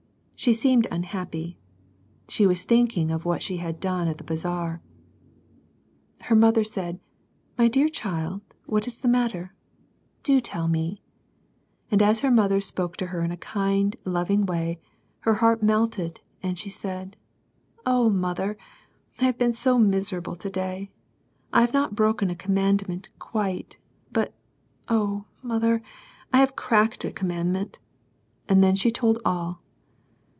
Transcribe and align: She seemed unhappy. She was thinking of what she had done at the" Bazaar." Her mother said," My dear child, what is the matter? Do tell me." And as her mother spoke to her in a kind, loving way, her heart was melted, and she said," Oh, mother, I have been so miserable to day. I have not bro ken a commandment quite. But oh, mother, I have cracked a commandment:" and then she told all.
She 0.43 0.53
seemed 0.53 0.87
unhappy. 0.91 1.59
She 2.27 2.47
was 2.47 2.63
thinking 2.63 3.11
of 3.11 3.25
what 3.25 3.43
she 3.43 3.57
had 3.57 3.79
done 3.79 4.07
at 4.07 4.17
the" 4.17 4.23
Bazaar." 4.23 4.81
Her 6.21 6.35
mother 6.35 6.63
said," 6.63 6.99
My 7.59 7.67
dear 7.67 7.87
child, 7.87 8.41
what 8.65 8.87
is 8.87 8.97
the 8.97 9.07
matter? 9.07 9.53
Do 10.23 10.41
tell 10.41 10.67
me." 10.67 11.03
And 11.91 12.01
as 12.01 12.21
her 12.21 12.31
mother 12.31 12.59
spoke 12.59 12.97
to 12.97 13.05
her 13.05 13.21
in 13.21 13.29
a 13.29 13.37
kind, 13.37 13.95
loving 14.03 14.47
way, 14.47 14.79
her 15.19 15.35
heart 15.35 15.59
was 15.61 15.67
melted, 15.67 16.21
and 16.41 16.57
she 16.57 16.71
said," 16.71 17.17
Oh, 17.85 18.09
mother, 18.09 18.57
I 19.19 19.25
have 19.25 19.37
been 19.37 19.53
so 19.53 19.77
miserable 19.77 20.35
to 20.37 20.49
day. 20.49 20.89
I 21.53 21.61
have 21.61 21.71
not 21.73 21.93
bro 21.93 22.15
ken 22.15 22.31
a 22.31 22.35
commandment 22.35 23.09
quite. 23.19 23.77
But 24.11 24.33
oh, 24.89 25.25
mother, 25.43 25.83
I 26.33 26.39
have 26.39 26.55
cracked 26.55 27.05
a 27.05 27.11
commandment:" 27.11 27.77
and 28.49 28.63
then 28.63 28.75
she 28.75 28.89
told 28.89 29.19
all. 29.23 29.61